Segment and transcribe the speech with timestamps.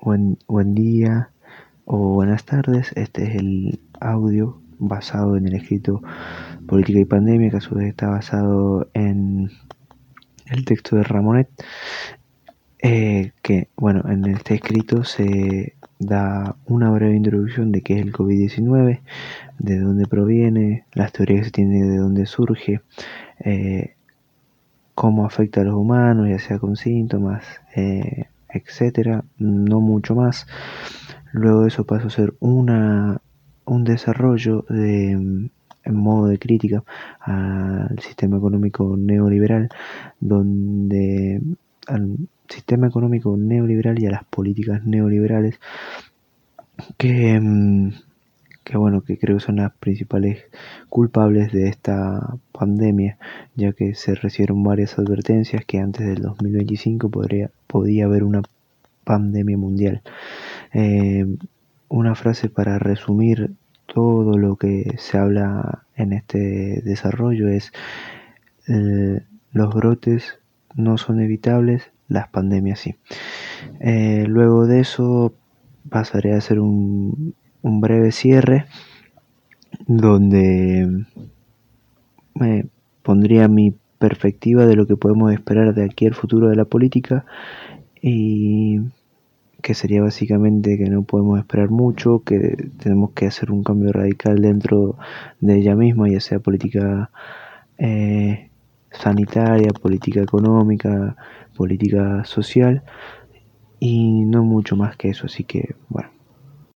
[0.00, 1.30] buen, día
[1.84, 2.92] o buenas tardes.
[2.96, 6.02] Este es el audio basado en el escrito
[6.66, 9.50] Política y Pandemia, que a su vez está basado en
[10.46, 11.48] el texto de Ramonet,
[12.80, 18.12] eh, que, bueno, en este escrito se da una breve introducción de qué es el
[18.12, 19.00] COVID-19,
[19.58, 22.82] de dónde proviene, las teorías que se tienen de dónde surge,
[23.40, 23.94] eh,
[24.94, 27.44] cómo afecta a los humanos, ya sea con síntomas,
[27.74, 30.46] eh, etcétera, no mucho más.
[31.32, 33.20] Luego de eso paso a hacer una,
[33.64, 36.84] un desarrollo de, en modo de crítica
[37.20, 39.68] al sistema económico neoliberal,
[40.20, 41.40] donde
[41.86, 42.16] al
[42.48, 45.58] sistema económico neoliberal y a las políticas neoliberales
[46.96, 47.92] que, mm,
[48.64, 50.44] que bueno, que creo que son las principales
[50.88, 53.18] culpables de esta pandemia,
[53.56, 58.42] ya que se recibieron varias advertencias que antes del 2025 podría, podía haber una
[59.04, 60.02] pandemia mundial.
[60.72, 61.24] Eh,
[61.88, 63.52] una frase para resumir
[63.86, 67.72] todo lo que se habla en este desarrollo es
[68.68, 70.40] eh, los brotes
[70.74, 72.96] no son evitables, las pandemias sí.
[73.80, 75.34] Eh, luego de eso
[75.88, 78.66] pasaré a hacer un, un breve cierre
[79.86, 81.06] donde
[82.34, 82.66] me
[83.02, 87.24] pondría mi perspectiva de lo que podemos esperar de aquí al futuro de la política
[88.00, 88.80] y
[89.62, 94.40] que sería básicamente que no podemos esperar mucho, que tenemos que hacer un cambio radical
[94.40, 94.96] dentro
[95.40, 97.10] de ella misma, ya sea política
[97.76, 98.50] eh,
[98.90, 101.16] sanitaria, política económica,
[101.56, 102.82] política social
[103.80, 106.17] y no mucho más que eso, así que bueno.